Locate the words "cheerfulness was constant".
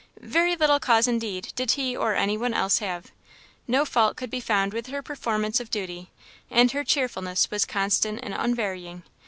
6.83-8.19